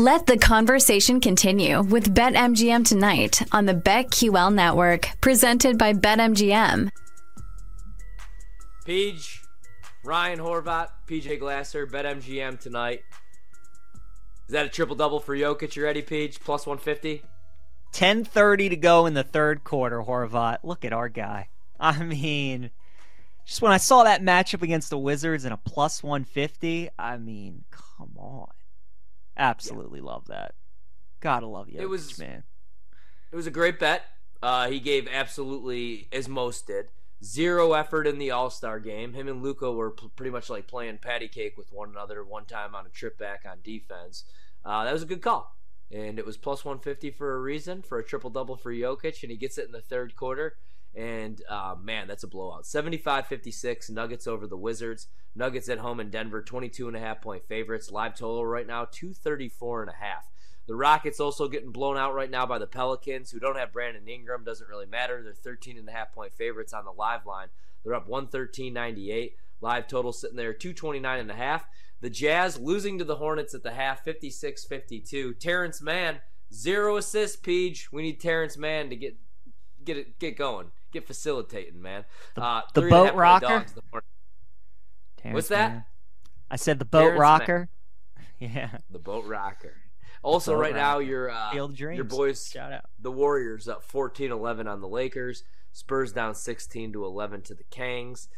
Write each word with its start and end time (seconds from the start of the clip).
Let 0.00 0.24
the 0.24 0.38
conversation 0.38 1.20
continue 1.20 1.82
with 1.82 2.14
BetMGM 2.14 2.88
tonight 2.88 3.42
on 3.52 3.66
the 3.66 3.74
BetQL 3.74 4.50
network, 4.50 5.10
presented 5.20 5.76
by 5.76 5.92
BetMGM. 5.92 6.88
Peach, 8.86 9.42
Ryan 10.02 10.38
Horvat, 10.38 10.88
PJ 11.06 11.38
Glasser, 11.38 11.86
BetMGM 11.86 12.58
tonight. 12.58 13.02
Is 14.48 14.52
that 14.52 14.64
a 14.64 14.70
triple 14.70 14.96
double 14.96 15.20
for 15.20 15.36
Jokic? 15.36 15.76
You 15.76 15.84
ready, 15.84 16.00
Peach? 16.00 16.40
Plus 16.40 16.66
150? 16.66 17.22
10:30 17.92 18.70
to 18.70 18.76
go 18.76 19.04
in 19.04 19.12
the 19.12 19.22
third 19.22 19.64
quarter, 19.64 20.00
Horvat. 20.00 20.60
Look 20.62 20.86
at 20.86 20.94
our 20.94 21.10
guy. 21.10 21.50
I 21.78 22.02
mean, 22.02 22.70
just 23.44 23.60
when 23.60 23.70
I 23.70 23.76
saw 23.76 24.04
that 24.04 24.22
matchup 24.22 24.62
against 24.62 24.88
the 24.88 24.96
Wizards 24.96 25.44
and 25.44 25.52
a 25.52 25.58
plus 25.58 26.02
150, 26.02 26.88
I 26.98 27.18
mean, 27.18 27.64
come 27.70 28.16
on. 28.16 28.48
Absolutely 29.40 30.00
yeah. 30.00 30.06
love 30.06 30.26
that. 30.26 30.54
Gotta 31.20 31.46
love 31.46 31.68
you. 31.68 31.80
It 31.80 31.88
was 31.88 32.18
man. 32.18 32.44
It 33.32 33.36
was 33.36 33.46
a 33.46 33.50
great 33.50 33.78
bet. 33.78 34.02
Uh, 34.42 34.68
he 34.68 34.80
gave 34.80 35.08
absolutely 35.08 36.08
as 36.12 36.28
most 36.28 36.66
did 36.66 36.90
zero 37.22 37.72
effort 37.72 38.06
in 38.06 38.18
the 38.18 38.30
All 38.30 38.50
Star 38.50 38.78
game. 38.78 39.14
Him 39.14 39.28
and 39.28 39.42
Luka 39.42 39.72
were 39.72 39.90
p- 39.90 40.10
pretty 40.14 40.30
much 40.30 40.50
like 40.50 40.66
playing 40.66 40.98
patty 40.98 41.28
cake 41.28 41.56
with 41.56 41.72
one 41.72 41.90
another. 41.90 42.24
One 42.24 42.44
time 42.44 42.74
on 42.74 42.86
a 42.86 42.90
trip 42.90 43.18
back 43.18 43.44
on 43.50 43.58
defense. 43.62 44.24
Uh, 44.64 44.84
that 44.84 44.92
was 44.92 45.02
a 45.02 45.06
good 45.06 45.22
call, 45.22 45.56
and 45.90 46.18
it 46.18 46.26
was 46.26 46.36
plus 46.36 46.64
150 46.64 47.10
for 47.10 47.34
a 47.34 47.40
reason 47.40 47.82
for 47.82 47.98
a 47.98 48.04
triple 48.04 48.30
double 48.30 48.56
for 48.56 48.72
Jokic, 48.72 49.22
and 49.22 49.30
he 49.30 49.36
gets 49.36 49.58
it 49.58 49.66
in 49.66 49.72
the 49.72 49.80
third 49.80 50.16
quarter. 50.16 50.56
And 50.94 51.40
uh, 51.48 51.76
man, 51.80 52.08
that's 52.08 52.24
a 52.24 52.28
blowout. 52.28 52.66
75 52.66 53.26
56, 53.26 53.90
Nuggets 53.90 54.26
over 54.26 54.46
the 54.46 54.56
Wizards. 54.56 55.08
Nuggets 55.34 55.68
at 55.68 55.78
home 55.78 56.00
in 56.00 56.10
Denver, 56.10 56.42
22 56.42 56.88
and 56.88 56.96
a 56.96 57.00
half 57.00 57.20
point 57.20 57.44
favorites. 57.46 57.90
Live 57.90 58.14
total 58.14 58.44
right 58.44 58.66
now, 58.66 58.86
234 58.90 59.82
and 59.82 59.90
a 59.90 59.94
half. 59.94 60.28
The 60.66 60.74
Rockets 60.74 61.20
also 61.20 61.48
getting 61.48 61.72
blown 61.72 61.96
out 61.96 62.14
right 62.14 62.30
now 62.30 62.46
by 62.46 62.58
the 62.58 62.66
Pelicans, 62.66 63.30
who 63.30 63.40
don't 63.40 63.56
have 63.56 63.72
Brandon 63.72 64.06
Ingram. 64.06 64.44
Doesn't 64.44 64.68
really 64.68 64.86
matter. 64.86 65.22
They're 65.22 65.32
13 65.32 65.78
and 65.78 65.88
a 65.88 65.92
half 65.92 66.12
point 66.12 66.32
favorites 66.32 66.72
on 66.72 66.84
the 66.84 66.92
live 66.92 67.26
line. 67.26 67.48
They're 67.82 67.94
up 67.94 68.08
113.98. 68.08 69.32
Live 69.60 69.86
total 69.86 70.12
sitting 70.12 70.36
there 70.36 70.52
229 70.52 71.20
and 71.20 71.30
a 71.30 71.34
half. 71.34 71.66
The 72.00 72.10
Jazz 72.10 72.58
losing 72.58 72.98
to 72.98 73.04
the 73.04 73.16
Hornets 73.16 73.54
at 73.54 73.62
the 73.62 73.72
half 73.72 74.04
56-52. 74.04 75.38
Terrence 75.38 75.82
Mann 75.82 76.20
zero 76.52 76.96
assists. 76.96 77.36
Peach, 77.36 77.92
we 77.92 78.02
need 78.02 78.20
Terrence 78.20 78.56
Mann 78.56 78.90
to 78.90 78.96
get 78.96 79.16
get 79.84 79.96
it 79.96 80.18
get 80.18 80.36
going 80.36 80.70
get 80.92 81.06
facilitating, 81.06 81.80
man. 81.80 82.04
The, 82.34 82.42
uh, 82.42 82.62
the 82.74 82.82
boat 82.82 83.14
rocker. 83.14 83.66
What's 85.22 85.48
that? 85.48 85.86
I 86.50 86.56
said 86.56 86.78
the 86.78 86.84
boat 86.84 87.00
Terrence 87.00 87.20
rocker. 87.20 87.68
yeah, 88.38 88.78
the 88.90 88.98
boat 88.98 89.24
rocker. 89.26 89.74
Also, 90.22 90.54
right 90.54 90.72
rocker. 90.72 90.76
now, 90.76 90.98
your 90.98 91.30
uh, 91.30 91.52
your 91.54 92.04
boys, 92.04 92.48
Shout 92.48 92.72
out. 92.72 92.84
the 92.98 93.10
Warriors 93.10 93.68
up 93.68 93.90
14-11 93.90 94.70
on 94.70 94.80
the 94.80 94.88
Lakers. 94.88 95.44
Spurs 95.72 96.12
down 96.12 96.34
16 96.34 96.92
to 96.92 97.04
11 97.04 97.42
to 97.42 97.54
the 97.54 97.64
Kangs. 97.64 98.28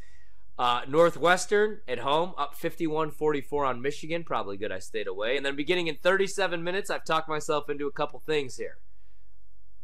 Uh, 0.59 0.83
Northwestern 0.87 1.81
at 1.89 2.01
home 2.01 2.35
up 2.37 2.55
51-44 2.55 3.67
on 3.67 3.81
Michigan. 3.83 4.23
Probably 4.23 4.59
good 4.59 4.71
I 4.71 4.81
stayed 4.81 5.07
away. 5.07 5.37
And 5.37 5.45
then 5.45 5.57
beginning 5.57 5.87
in 5.87 5.97
37 5.97 6.63
minutes, 6.63 6.91
I've 6.91 7.05
talked 7.05 7.29
myself 7.29 7.71
into 7.71 7.87
a 7.87 7.93
couple 7.93 8.21
things 8.21 8.57
here. 8.57 8.77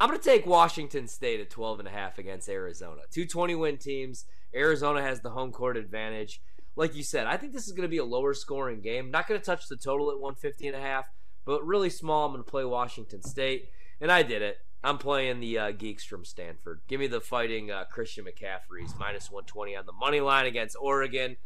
I'm 0.01 0.09
going 0.09 0.21
to 0.21 0.25
take 0.25 0.47
Washington 0.47 1.09
State 1.09 1.41
at 1.41 1.51
12 1.51 1.81
and 1.81 1.89
a 1.89 1.91
half 1.91 2.19
against 2.19 2.49
Arizona. 2.49 3.03
Two 3.11 3.27
20 3.27 3.57
win 3.57 3.79
teams. 3.79 4.27
Arizona 4.55 5.03
has 5.03 5.21
the 5.21 5.31
home 5.31 5.51
court 5.51 5.77
advantage. 5.77 6.41
Like 6.77 6.95
you 6.95 7.03
said, 7.03 7.27
I 7.27 7.37
think 7.37 7.53
this 7.53 7.67
is 7.67 7.73
going 7.73 7.83
to 7.83 7.91
be 7.91 7.99
a 7.99 8.05
lower 8.05 8.35
scoring 8.35 8.81
game. 8.81 9.11
Not 9.11 9.27
going 9.27 9.41
to 9.41 9.45
touch 9.45 9.67
the 9.67 9.77
total 9.77 10.11
at 10.11 10.21
150 10.21 10.69
and 10.69 10.77
a 10.77 10.81
half, 10.81 11.07
but 11.45 11.67
really 11.67 11.91
small. 11.91 12.27
I'm 12.27 12.33
going 12.33 12.45
to 12.45 12.51
play 12.51 12.65
Washington 12.65 13.23
State, 13.23 13.71
and 14.01 14.13
I 14.13 14.23
did 14.23 14.43
it. 14.43 14.59
I'm 14.85 14.99
playing 14.99 15.41
the 15.41 15.59
uh, 15.59 15.71
geeks 15.73 16.05
from 16.05 16.25
Stanford. 16.25 16.83
Give 16.87 17.01
me 17.01 17.09
the 17.09 17.21
fighting 17.21 17.73
uh, 17.73 17.85
Christian 17.91 18.27
McCaffrey's 18.27 18.95
minus 18.97 19.29
120 19.29 19.75
on 19.75 19.87
the 19.87 19.93
money 19.93 20.21
line 20.21 20.47
against 20.47 20.77
Oregon. 20.81 21.37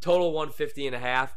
Total 0.00 0.32
150 0.32 0.86
and 0.86 0.94
a 0.94 1.00
half. 1.00 1.34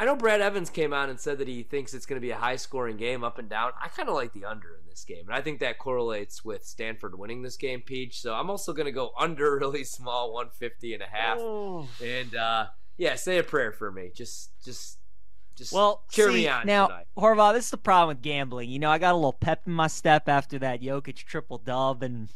I 0.00 0.06
know 0.06 0.16
Brad 0.16 0.40
Evans 0.40 0.70
came 0.70 0.94
out 0.94 1.10
and 1.10 1.20
said 1.20 1.36
that 1.38 1.46
he 1.46 1.62
thinks 1.62 1.92
it's 1.92 2.06
going 2.06 2.18
to 2.18 2.24
be 2.24 2.30
a 2.30 2.36
high 2.36 2.56
scoring 2.56 2.96
game 2.96 3.22
up 3.22 3.36
and 3.36 3.50
down. 3.50 3.72
I 3.78 3.88
kind 3.88 4.08
of 4.08 4.14
like 4.14 4.32
the 4.32 4.46
under 4.46 4.68
in 4.68 4.88
this 4.88 5.04
game. 5.04 5.26
And 5.26 5.34
I 5.34 5.42
think 5.42 5.60
that 5.60 5.78
correlates 5.78 6.42
with 6.42 6.64
Stanford 6.64 7.18
winning 7.18 7.42
this 7.42 7.58
game, 7.58 7.82
Peach. 7.82 8.18
So 8.22 8.32
I'm 8.32 8.48
also 8.48 8.72
going 8.72 8.86
to 8.86 8.92
go 8.92 9.10
under 9.18 9.54
really 9.60 9.84
small, 9.84 10.32
150 10.32 10.94
and 10.94 11.02
a 11.02 11.06
half. 11.06 11.36
Oh. 11.38 11.86
And 12.02 12.34
uh, 12.34 12.68
yeah, 12.96 13.14
say 13.16 13.36
a 13.36 13.42
prayer 13.42 13.72
for 13.72 13.92
me. 13.92 14.10
Just, 14.14 14.52
just, 14.64 14.96
just 15.54 15.70
well, 15.70 16.02
cheer 16.10 16.28
see, 16.28 16.34
me 16.34 16.48
on 16.48 16.66
now, 16.66 16.86
tonight. 16.86 17.06
Horvat, 17.18 17.52
this 17.52 17.66
is 17.66 17.70
the 17.70 17.76
problem 17.76 18.16
with 18.16 18.22
gambling. 18.22 18.70
You 18.70 18.78
know, 18.78 18.90
I 18.90 18.96
got 18.96 19.12
a 19.12 19.16
little 19.16 19.34
pep 19.34 19.64
in 19.66 19.74
my 19.74 19.88
step 19.88 20.30
after 20.30 20.58
that 20.60 20.80
Jokic 20.80 21.16
triple 21.16 21.58
dub, 21.58 22.02
and 22.02 22.30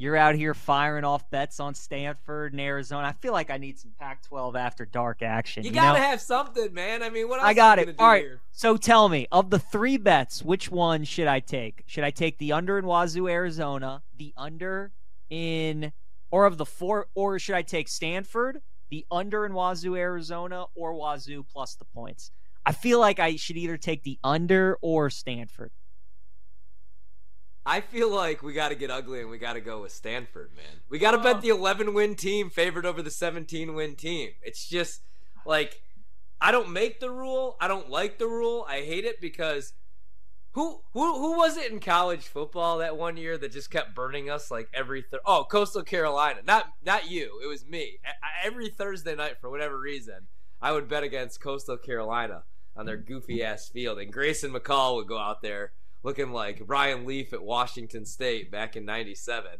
you're 0.00 0.16
out 0.16 0.34
here 0.34 0.54
firing 0.54 1.04
off 1.04 1.28
bets 1.28 1.60
on 1.60 1.74
Stanford 1.74 2.54
and 2.54 2.60
Arizona. 2.60 3.08
I 3.08 3.12
feel 3.12 3.34
like 3.34 3.50
I 3.50 3.58
need 3.58 3.78
some 3.78 3.92
Pac-12 4.00 4.58
after 4.58 4.86
dark 4.86 5.20
action. 5.20 5.62
You, 5.62 5.68
you 5.68 5.74
gotta 5.74 5.98
know? 5.98 6.04
have 6.06 6.22
something, 6.22 6.72
man. 6.72 7.02
I 7.02 7.10
mean, 7.10 7.28
what 7.28 7.38
else 7.38 7.46
I 7.46 7.52
got 7.52 7.78
it. 7.78 7.96
All 7.98 8.08
right. 8.08 8.22
Here? 8.22 8.40
So 8.50 8.78
tell 8.78 9.10
me, 9.10 9.26
of 9.30 9.50
the 9.50 9.58
three 9.58 9.98
bets, 9.98 10.42
which 10.42 10.70
one 10.70 11.04
should 11.04 11.26
I 11.26 11.40
take? 11.40 11.82
Should 11.84 12.04
I 12.04 12.10
take 12.10 12.38
the 12.38 12.52
under 12.52 12.78
in 12.78 12.86
Wazoo, 12.86 13.28
Arizona, 13.28 14.02
the 14.16 14.32
under 14.38 14.92
in, 15.28 15.92
or 16.30 16.46
of 16.46 16.56
the 16.56 16.64
four, 16.64 17.08
or 17.14 17.38
should 17.38 17.56
I 17.56 17.60
take 17.60 17.86
Stanford, 17.86 18.62
the 18.88 19.04
under 19.10 19.44
in 19.44 19.52
Wazoo, 19.52 19.96
Arizona, 19.96 20.64
or 20.74 20.94
Wazoo 20.94 21.42
plus 21.42 21.74
the 21.74 21.84
points? 21.84 22.30
I 22.64 22.72
feel 22.72 23.00
like 23.00 23.18
I 23.18 23.36
should 23.36 23.58
either 23.58 23.76
take 23.76 24.02
the 24.02 24.18
under 24.24 24.78
or 24.80 25.10
Stanford. 25.10 25.72
I 27.64 27.80
feel 27.80 28.10
like 28.10 28.42
we 28.42 28.52
got 28.52 28.70
to 28.70 28.74
get 28.74 28.90
ugly 28.90 29.20
and 29.20 29.30
we 29.30 29.38
got 29.38 29.52
to 29.52 29.60
go 29.60 29.82
with 29.82 29.92
Stanford, 29.92 30.50
man. 30.56 30.80
We 30.88 30.98
got 30.98 31.10
to 31.12 31.18
bet 31.18 31.42
the 31.42 31.50
11 31.50 31.92
win 31.92 32.14
team 32.14 32.48
favored 32.48 32.86
over 32.86 33.02
the 33.02 33.10
17 33.10 33.74
win 33.74 33.96
team. 33.96 34.30
It's 34.42 34.66
just 34.66 35.02
like 35.44 35.82
I 36.40 36.52
don't 36.52 36.70
make 36.70 37.00
the 37.00 37.10
rule. 37.10 37.56
I 37.60 37.68
don't 37.68 37.90
like 37.90 38.18
the 38.18 38.26
rule. 38.26 38.64
I 38.68 38.80
hate 38.80 39.04
it 39.04 39.20
because 39.20 39.74
who 40.52 40.80
who 40.92 41.18
who 41.18 41.36
was 41.36 41.56
it 41.56 41.70
in 41.70 41.80
college 41.80 42.26
football 42.26 42.78
that 42.78 42.96
one 42.96 43.16
year 43.16 43.38
that 43.38 43.52
just 43.52 43.70
kept 43.70 43.94
burning 43.94 44.28
us 44.28 44.50
like 44.50 44.68
every 44.74 45.02
th- 45.02 45.22
oh 45.24 45.46
Coastal 45.48 45.82
Carolina 45.82 46.40
not 46.44 46.66
not 46.84 47.08
you 47.08 47.40
it 47.42 47.46
was 47.46 47.64
me 47.64 47.98
every 48.44 48.68
Thursday 48.68 49.14
night 49.14 49.36
for 49.40 49.48
whatever 49.48 49.78
reason 49.78 50.26
I 50.60 50.72
would 50.72 50.88
bet 50.88 51.04
against 51.04 51.40
Coastal 51.40 51.76
Carolina 51.76 52.42
on 52.76 52.84
their 52.84 52.96
goofy 52.96 53.44
ass 53.44 53.68
field 53.68 53.98
and 54.00 54.12
Grayson 54.12 54.52
McCall 54.52 54.96
would 54.96 55.06
go 55.06 55.18
out 55.18 55.40
there 55.40 55.72
looking 56.02 56.32
like 56.32 56.62
Ryan 56.66 57.06
Leaf 57.06 57.32
at 57.32 57.42
Washington 57.42 58.04
State 58.04 58.50
back 58.50 58.76
in 58.76 58.84
97. 58.84 59.50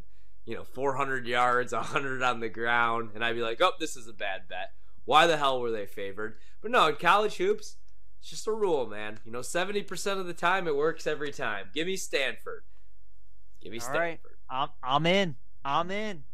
You 0.45 0.57
know, 0.57 0.65
400 0.65 1.27
yards, 1.27 1.73
100 1.75 2.23
on 2.23 2.41
the 2.41 2.49
ground. 2.49 3.11
And 3.15 3.25
I'd 3.25 3.35
be 3.35 3.43
like, 3.43 3.61
oh, 3.61 3.73
this 3.79 3.97
is 3.97 4.09
a 4.09 4.13
bad 4.13 4.43
bet. 4.49 4.73
Why 5.05 5.27
the 5.27 5.37
hell 5.37 5.61
were 5.61 5.71
they 5.71 5.87
favored? 5.87 6.37
But 6.61 6.71
no, 6.71 6.89
in 6.89 6.97
college 6.97 7.37
hoops, 7.37 7.77
it's 8.21 8.31
just 8.31 8.47
a 8.47 8.53
rule, 8.53 8.87
man. 8.87 9.19
You 9.25 9.33
know, 9.33 9.41
70% 9.41 10.19
of 10.19 10.27
the 10.27 10.35
time 10.35 10.69
it 10.69 10.77
works 10.77 11.07
every 11.07 11.33
time. 11.33 11.67
Give 11.75 11.87
me 11.87 11.97
Stanford. 11.97 12.65
Give 13.63 13.73
me 13.73 13.79
All 13.79 13.85
Stanford. 13.85 14.01
Right. 14.01 14.21
I'm, 14.51 14.69
I'm 14.83 15.07
in. 15.07 15.37
I'm 15.65 15.91
in. 15.91 16.25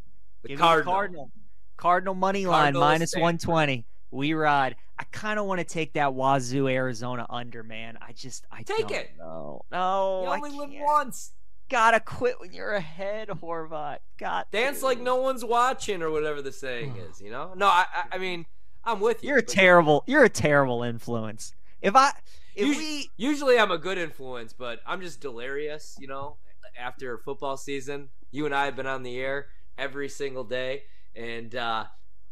The 0.42 0.48
Give 0.48 0.58
Cardinal. 0.58 0.92
Cardinal. 0.92 1.30
Cardinal 1.76 2.14
money 2.14 2.46
line, 2.46 2.74
minus 2.74 3.14
120. 3.14 3.84
We 4.10 4.32
ride. 4.32 4.76
I 4.98 5.04
kind 5.04 5.38
of 5.38 5.46
want 5.46 5.58
to 5.58 5.64
take 5.64 5.92
that 5.94 6.14
Wazoo 6.14 6.68
Arizona 6.68 7.26
under, 7.28 7.62
man. 7.62 7.98
I 8.00 8.12
just 8.12 8.46
I 8.50 8.62
take 8.62 8.88
don't 8.88 8.92
it. 8.92 9.10
No, 9.18 9.64
no. 9.70 10.22
You 10.24 10.30
only 10.30 10.50
I 10.50 10.54
live 10.54 10.70
once. 10.80 11.32
Gotta 11.68 12.00
quit 12.00 12.40
when 12.40 12.52
you're 12.52 12.74
ahead, 12.74 13.28
Horvat. 13.28 13.98
Got 14.18 14.50
Dance 14.52 14.80
to. 14.80 14.86
like 14.86 15.00
no 15.00 15.16
one's 15.16 15.44
watching, 15.44 16.00
or 16.02 16.10
whatever 16.10 16.40
the 16.40 16.52
saying 16.52 16.96
is. 17.10 17.20
You 17.20 17.30
know? 17.30 17.52
No, 17.56 17.66
I, 17.66 17.84
I, 17.92 18.04
I 18.16 18.18
mean, 18.18 18.46
I'm 18.84 19.00
with 19.00 19.22
you. 19.22 19.30
You're 19.30 19.38
a 19.38 19.42
terrible. 19.42 20.04
You're 20.06 20.24
a 20.24 20.30
terrible 20.30 20.82
influence. 20.82 21.52
If 21.82 21.94
I, 21.94 22.12
if 22.54 22.66
usually, 22.66 22.84
we, 22.84 23.10
usually 23.16 23.58
I'm 23.58 23.70
a 23.70 23.78
good 23.78 23.98
influence, 23.98 24.52
but 24.52 24.80
I'm 24.86 25.00
just 25.00 25.20
delirious. 25.20 25.96
You 26.00 26.06
know, 26.06 26.36
after 26.78 27.18
football 27.18 27.56
season, 27.56 28.08
you 28.30 28.46
and 28.46 28.54
I 28.54 28.64
have 28.64 28.76
been 28.76 28.86
on 28.86 29.02
the 29.02 29.18
air 29.18 29.48
every 29.76 30.08
single 30.08 30.44
day, 30.44 30.84
and 31.14 31.54
uh, 31.54 31.84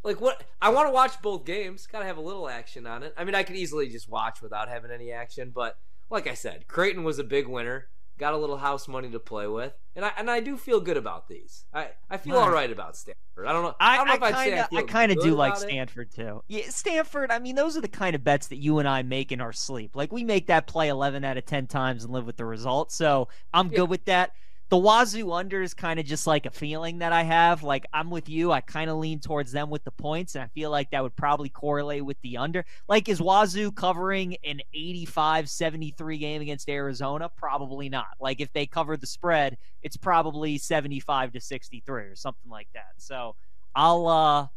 like 0.04 0.20
what 0.20 0.44
I 0.62 0.68
want 0.68 0.88
to 0.88 0.92
watch 0.92 1.20
both 1.22 1.44
games. 1.44 1.86
Got 1.86 2.00
to 2.00 2.04
have 2.04 2.18
a 2.18 2.22
little 2.22 2.48
action 2.48 2.86
on 2.86 3.02
it. 3.02 3.14
I 3.16 3.24
mean, 3.24 3.34
I 3.34 3.42
could 3.42 3.56
easily 3.56 3.88
just 3.88 4.08
watch 4.08 4.40
without 4.42 4.68
having 4.68 4.90
any 4.90 5.10
action, 5.10 5.50
but 5.54 5.76
like 6.10 6.26
I 6.26 6.34
said, 6.34 6.68
Creighton 6.68 7.02
was 7.02 7.18
a 7.18 7.24
big 7.24 7.48
winner. 7.48 7.88
Got 8.16 8.32
a 8.32 8.36
little 8.36 8.58
house 8.58 8.86
money 8.86 9.10
to 9.10 9.18
play 9.18 9.48
with, 9.48 9.72
and 9.96 10.04
I 10.04 10.12
and 10.16 10.30
I 10.30 10.38
do 10.38 10.56
feel 10.56 10.78
good 10.78 10.96
about 10.96 11.26
these. 11.26 11.64
I, 11.74 11.88
I 12.08 12.16
feel 12.16 12.36
all 12.36 12.48
right 12.48 12.70
about 12.70 12.96
Stanford. 12.96 13.48
I 13.48 13.52
don't 13.52 13.64
know. 13.64 13.74
I, 13.80 13.96
don't 13.96 14.06
know 14.06 14.14
if 14.14 14.22
I'd 14.22 14.34
say 14.36 14.60
I, 14.60 14.68
I 14.72 14.82
kind 14.82 15.10
of 15.10 15.20
do 15.20 15.34
like 15.34 15.54
it. 15.54 15.62
Stanford 15.62 16.12
too. 16.12 16.44
Yeah, 16.46 16.68
Stanford. 16.68 17.32
I 17.32 17.40
mean, 17.40 17.56
those 17.56 17.76
are 17.76 17.80
the 17.80 17.88
kind 17.88 18.14
of 18.14 18.22
bets 18.22 18.46
that 18.48 18.58
you 18.58 18.78
and 18.78 18.86
I 18.86 19.02
make 19.02 19.32
in 19.32 19.40
our 19.40 19.52
sleep. 19.52 19.96
Like 19.96 20.12
we 20.12 20.22
make 20.22 20.46
that 20.46 20.68
play 20.68 20.90
eleven 20.90 21.24
out 21.24 21.38
of 21.38 21.44
ten 21.44 21.66
times 21.66 22.04
and 22.04 22.12
live 22.12 22.24
with 22.24 22.36
the 22.36 22.44
result. 22.44 22.92
So 22.92 23.26
I'm 23.52 23.72
Yeah. 23.72 23.78
good 23.78 23.90
with 23.90 24.04
that. 24.04 24.30
The 24.74 24.80
Wazoo 24.80 25.30
under 25.30 25.62
is 25.62 25.72
kind 25.72 26.00
of 26.00 26.04
just 26.04 26.26
like 26.26 26.46
a 26.46 26.50
feeling 26.50 26.98
that 26.98 27.12
I 27.12 27.22
have. 27.22 27.62
Like 27.62 27.86
I'm 27.92 28.10
with 28.10 28.28
you. 28.28 28.50
I 28.50 28.60
kind 28.60 28.90
of 28.90 28.96
lean 28.96 29.20
towards 29.20 29.52
them 29.52 29.70
with 29.70 29.84
the 29.84 29.92
points, 29.92 30.34
and 30.34 30.42
I 30.42 30.48
feel 30.48 30.68
like 30.68 30.90
that 30.90 31.00
would 31.00 31.14
probably 31.14 31.48
correlate 31.48 32.04
with 32.04 32.20
the 32.22 32.38
under. 32.38 32.64
Like, 32.88 33.08
is 33.08 33.20
Wazoo 33.20 33.70
covering 33.70 34.36
an 34.42 34.58
85 34.74 35.48
73 35.48 36.18
game 36.18 36.42
against 36.42 36.68
Arizona? 36.68 37.28
Probably 37.36 37.88
not. 37.88 38.16
Like, 38.18 38.40
if 38.40 38.52
they 38.52 38.66
cover 38.66 38.96
the 38.96 39.06
spread, 39.06 39.58
it's 39.84 39.96
probably 39.96 40.58
75 40.58 41.34
to 41.34 41.40
63 41.40 42.02
or 42.02 42.16
something 42.16 42.50
like 42.50 42.66
that. 42.74 42.94
So 42.96 43.36
I'll, 43.76 44.08
uh, 44.08 44.48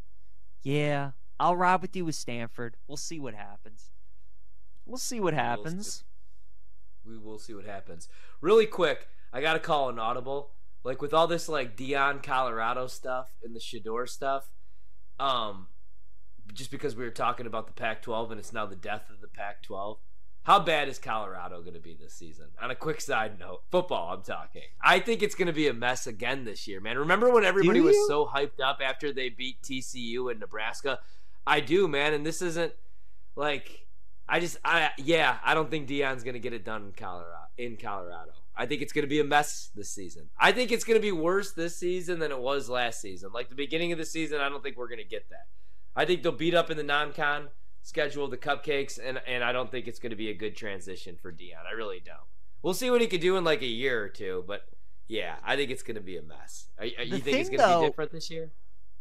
yeah, 0.64 1.12
I'll 1.40 1.56
ride 1.56 1.84
with 1.84 1.96
you 1.96 2.06
with 2.06 2.16
Stanford. 2.16 2.76
We'll 2.88 2.98
see 2.98 3.20
what 3.20 3.36
happens. 3.36 3.92
We'll 4.84 4.98
see 4.98 5.20
what 5.20 5.36
happens. 5.36 6.04
We 7.06 7.20
will 7.20 7.38
see 7.38 7.54
what 7.54 7.66
happens. 7.66 8.10
Really 8.42 8.66
quick, 8.66 9.08
I 9.32 9.42
gotta 9.42 9.60
call 9.60 9.90
an 9.90 10.00
audible. 10.00 10.52
Like 10.84 11.02
with 11.02 11.14
all 11.14 11.28
this 11.28 11.50
like 11.50 11.76
Deion 11.76 12.24
Colorado 12.24 12.88
stuff 12.88 13.30
and 13.44 13.56
the 13.56 13.60
Shedeur 13.60 14.08
stuff, 14.08 14.50
um, 15.20 15.68
just 16.54 16.72
because 16.72 16.96
we 16.96 17.04
were 17.04 17.12
talking 17.12 17.46
about 17.46 17.68
the 17.68 17.74
Pac-12 17.74 18.32
and 18.32 18.40
it's 18.40 18.54
now 18.54 18.66
the 18.66 18.76
death 18.76 19.10
of 19.10 19.20
the 19.20 19.28
Pac-12. 19.28 19.98
How 20.44 20.60
bad 20.60 20.88
is 20.88 20.98
Colorado 20.98 21.62
going 21.62 21.74
to 21.74 21.80
be 21.82 21.94
this 21.94 22.14
season? 22.14 22.46
On 22.62 22.72
a 22.72 22.76
quick 22.76 23.02
side 23.02 23.38
note, 23.38 23.64
football, 23.70 24.14
I'm 24.14 24.24
talking. 24.24 24.62
I 24.82 25.00
think 25.00 25.22
it's 25.22 25.36
going 25.36 25.48
to 25.48 25.54
be 25.54 25.68
a 25.68 25.74
mess 25.74 26.08
again 26.08 26.46
this 26.46 26.70
year, 26.70 26.80
man. 26.80 26.98
Remember 26.98 27.30
when 27.30 27.44
everybody 27.44 27.82
was 27.82 27.98
so 28.08 28.26
hyped 28.26 28.62
up 28.64 28.80
after 28.82 29.12
they 29.12 29.28
beat 29.28 29.62
TCU 29.62 30.32
and 30.32 30.40
Nebraska? 30.40 31.00
I 31.46 31.60
do, 31.60 31.90
man. 31.90 32.14
And 32.14 32.26
this 32.26 32.42
isn't 32.42 32.72
like 33.36 33.88
I 34.30 34.40
just 34.40 34.58
I 34.64 34.92
yeah, 34.98 35.38
I 35.44 35.54
don't 35.54 35.70
think 35.70 35.90
Deion's 35.90 36.24
going 36.24 36.36
to 36.36 36.40
get 36.40 36.54
it 36.54 36.64
done 36.64 36.84
in 36.84 36.92
Colorado. 36.94 37.48
In 37.58 37.76
Colorado. 37.76 38.32
I 38.58 38.66
think 38.66 38.82
it's 38.82 38.92
going 38.92 39.04
to 39.04 39.10
be 39.10 39.20
a 39.20 39.24
mess 39.24 39.70
this 39.76 39.90
season. 39.90 40.30
I 40.40 40.52
think 40.52 40.72
it's 40.72 40.84
going 40.84 41.00
to 41.00 41.02
be 41.02 41.12
worse 41.12 41.52
this 41.52 41.78
season 41.78 42.20
than 42.20 42.32
it 42.32 42.40
was 42.40 42.70
last 42.70 43.00
season. 43.00 43.30
Like 43.34 43.50
the 43.50 43.56
beginning 43.56 43.92
of 43.92 44.00
the 44.00 44.06
season, 44.06 44.42
I 44.42 44.50
don't 44.50 44.64
think 44.64 44.78
we're 44.78 44.88
going 44.88 44.98
to 44.98 45.06
get 45.06 45.30
that. 45.30 45.46
I 45.96 46.06
think 46.06 46.24
they'll 46.24 46.32
beat 46.32 46.56
up 46.56 46.72
in 46.72 46.78
the 46.78 46.84
non-con 46.84 47.50
schedule, 47.84 48.28
the 48.28 48.38
cupcakes, 48.38 49.00
and 49.04 49.22
and 49.28 49.44
I 49.44 49.52
don't 49.52 49.72
think 49.72 49.88
it's 49.88 50.00
going 50.00 50.10
to 50.10 50.16
be 50.16 50.30
a 50.30 50.34
good 50.34 50.56
transition 50.56 51.18
for 51.22 51.32
Deion. 51.32 51.66
I 51.70 51.74
really 51.76 52.02
don't. 52.04 52.18
We'll 52.62 52.74
see 52.74 52.90
what 52.90 53.02
he 53.02 53.08
could 53.08 53.22
do 53.22 53.38
in 53.38 53.44
like 53.44 53.62
a 53.62 53.68
year 53.68 54.04
or 54.04 54.10
two, 54.10 54.44
but 54.48 54.62
yeah, 55.08 55.36
I 55.44 55.56
think 55.56 55.72
it's 55.72 55.84
going 55.84 55.96
to 55.96 56.02
be 56.02 56.18
a 56.18 56.22
mess. 56.22 56.68
Are, 56.78 56.84
are, 56.84 57.04
you 57.04 57.20
think 57.20 57.38
it's 57.38 57.50
going 57.50 57.62
to 57.62 57.80
be 57.80 57.88
different 57.88 58.12
this 58.12 58.30
year? 58.30 58.52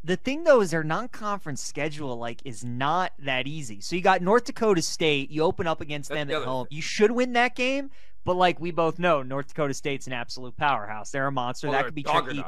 The 0.05 0.17
thing 0.17 0.45
though 0.45 0.61
is 0.61 0.71
their 0.71 0.85
non-conference 0.85 1.61
schedule 1.61 2.17
like 2.17 2.41
is 2.45 2.65
not 2.65 3.13
that 3.19 3.49
easy. 3.49 3.81
So 3.81 3.97
you 3.97 4.03
got 4.03 4.23
North 4.23 4.45
Dakota 4.45 4.83
State, 4.83 5.31
you 5.31 5.43
open 5.43 5.67
up 5.67 5.81
against 5.81 6.11
That's 6.11 6.29
them 6.29 6.43
at 6.43 6.47
home. 6.47 6.67
Thing. 6.67 6.77
You 6.77 6.83
should 6.83 7.11
win 7.11 7.33
that 7.33 7.57
game, 7.57 7.91
but 8.27 8.37
like 8.37 8.61
we 8.61 8.73
both 8.73 8.99
know, 8.99 9.23
North 9.23 9.47
Dakota 9.47 9.73
State's 9.73 10.09
an 10.09 10.13
absolute 10.13 10.57
powerhouse. 10.57 11.13
They're 11.13 11.29
a 11.29 11.33
monster. 11.33 11.71
That 11.71 11.85
could 11.87 11.95
be 11.95 12.03
tricky. 12.03 12.45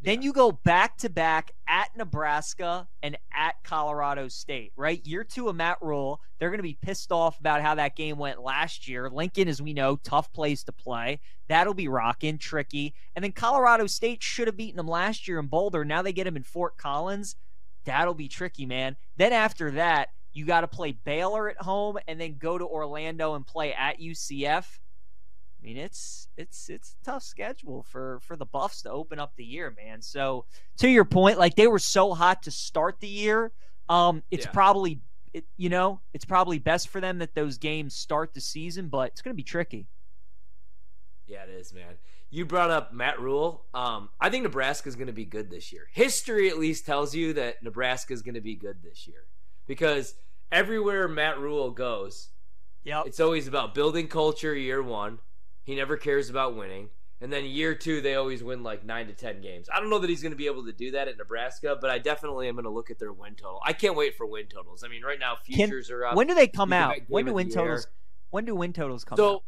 Then 0.00 0.22
you 0.22 0.32
go 0.32 0.50
back 0.50 0.96
to 0.98 1.10
back 1.10 1.52
at 1.68 1.96
Nebraska 1.96 2.88
and 3.02 3.16
at 3.32 3.54
Colorado 3.62 4.28
State, 4.28 4.72
right? 4.76 5.04
Year 5.06 5.22
two 5.22 5.48
of 5.48 5.56
Matt 5.56 5.78
Rhule. 5.80 6.20
They're 6.38 6.50
going 6.50 6.58
to 6.58 6.64
be 6.64 6.78
pissed 6.80 7.12
off 7.12 7.38
about 7.38 7.62
how 7.62 7.76
that 7.76 7.94
game 7.94 8.16
went 8.16 8.42
last 8.42 8.88
year. 8.88 9.10
Lincoln, 9.10 9.46
as 9.48 9.62
we 9.62 9.72
know, 9.72 9.96
tough 9.96 10.32
place 10.32 10.64
to 10.64 10.72
play. 10.72 11.20
That'll 11.48 11.74
be 11.74 11.86
rocking, 11.86 12.38
tricky. 12.38 12.94
And 13.14 13.24
then 13.24 13.32
Colorado 13.32 13.86
State 13.86 14.22
should 14.22 14.48
have 14.48 14.56
beaten 14.56 14.76
them 14.76 14.88
last 14.88 15.28
year 15.28 15.38
in 15.38 15.46
Boulder. 15.46 15.84
Now 15.84 16.02
they 16.02 16.12
get 16.12 16.24
them 16.24 16.36
in 16.36 16.42
Fort 16.42 16.76
Collins. 16.76 17.36
That'll 17.84 18.14
be 18.14 18.28
tricky, 18.28 18.66
man. 18.66 18.96
Then 19.16 19.32
after 19.32 19.72
that, 19.72 20.10
you 20.32 20.46
got 20.46 20.62
to 20.62 20.68
play 20.68 20.92
Baylor 20.92 21.48
at 21.48 21.60
home 21.60 21.98
and 22.08 22.20
then 22.20 22.38
go 22.38 22.58
to 22.58 22.66
Orlando 22.66 23.34
and 23.34 23.46
play 23.46 23.72
at 23.72 24.00
UCF. 24.00 24.64
I 25.62 25.66
mean, 25.66 25.76
it's 25.76 26.28
it's 26.36 26.68
it's 26.68 26.96
a 27.00 27.04
tough 27.04 27.22
schedule 27.22 27.84
for 27.84 28.18
for 28.22 28.36
the 28.36 28.44
Buffs 28.44 28.82
to 28.82 28.90
open 28.90 29.20
up 29.20 29.34
the 29.36 29.44
year, 29.44 29.72
man. 29.76 30.02
So 30.02 30.44
to 30.78 30.88
your 30.88 31.04
point, 31.04 31.38
like 31.38 31.54
they 31.54 31.68
were 31.68 31.78
so 31.78 32.14
hot 32.14 32.42
to 32.44 32.50
start 32.50 32.98
the 32.98 33.08
year, 33.08 33.52
um, 33.88 34.24
it's 34.30 34.46
yeah. 34.46 34.52
probably 34.52 35.00
it, 35.32 35.44
you 35.56 35.68
know 35.68 36.00
it's 36.12 36.24
probably 36.24 36.58
best 36.58 36.88
for 36.88 37.00
them 37.00 37.18
that 37.18 37.34
those 37.34 37.58
games 37.58 37.94
start 37.94 38.34
the 38.34 38.40
season, 38.40 38.88
but 38.88 39.12
it's 39.12 39.22
going 39.22 39.34
to 39.34 39.36
be 39.36 39.44
tricky. 39.44 39.86
Yeah, 41.28 41.44
it 41.44 41.50
is, 41.50 41.72
man. 41.72 41.94
You 42.30 42.44
brought 42.44 42.70
up 42.70 42.92
Matt 42.92 43.20
Rhule. 43.20 43.64
Um, 43.72 44.08
I 44.20 44.30
think 44.30 44.42
Nebraska 44.42 44.88
is 44.88 44.96
going 44.96 45.06
to 45.06 45.12
be 45.12 45.24
good 45.24 45.48
this 45.48 45.72
year. 45.72 45.86
History 45.92 46.48
at 46.48 46.58
least 46.58 46.86
tells 46.86 47.14
you 47.14 47.34
that 47.34 47.62
Nebraska 47.62 48.12
is 48.12 48.22
going 48.22 48.34
to 48.34 48.40
be 48.40 48.56
good 48.56 48.82
this 48.82 49.06
year 49.06 49.26
because 49.68 50.14
everywhere 50.50 51.06
Matt 51.06 51.38
Rhule 51.38 51.70
goes, 51.70 52.30
yep. 52.82 53.04
it's 53.06 53.20
always 53.20 53.46
about 53.46 53.74
building 53.74 54.08
culture 54.08 54.54
year 54.56 54.82
one 54.82 55.20
he 55.64 55.74
never 55.74 55.96
cares 55.96 56.30
about 56.30 56.56
winning. 56.56 56.90
And 57.20 57.32
then 57.32 57.44
year 57.44 57.74
two, 57.74 58.00
they 58.00 58.16
always 58.16 58.42
win 58.42 58.64
like 58.64 58.84
nine 58.84 59.06
to 59.06 59.12
ten 59.12 59.40
games. 59.40 59.68
I 59.72 59.78
don't 59.78 59.90
know 59.90 60.00
that 60.00 60.10
he's 60.10 60.22
going 60.22 60.32
to 60.32 60.36
be 60.36 60.46
able 60.46 60.64
to 60.64 60.72
do 60.72 60.90
that 60.90 61.06
at 61.06 61.16
Nebraska, 61.16 61.78
but 61.80 61.88
I 61.88 61.98
definitely 61.98 62.48
am 62.48 62.56
going 62.56 62.64
to 62.64 62.70
look 62.70 62.90
at 62.90 62.98
their 62.98 63.12
win 63.12 63.36
total. 63.36 63.60
I 63.64 63.72
can't 63.72 63.94
wait 63.94 64.16
for 64.16 64.26
win 64.26 64.46
totals. 64.46 64.82
I 64.82 64.88
mean, 64.88 65.02
right 65.02 65.20
now 65.20 65.36
futures 65.36 65.86
Can, 65.86 65.96
are 65.96 66.06
up. 66.06 66.16
When 66.16 66.26
do 66.26 66.34
they 66.34 66.48
come 66.48 66.72
out? 66.72 66.96
When 67.06 67.24
do 67.24 67.34
win 67.34 67.48
totals? 67.48 67.86
When 68.30 68.44
do 68.44 68.56
win 68.56 68.72
totals 68.72 69.04
come 69.04 69.16
so, 69.16 69.34
out? 69.34 69.42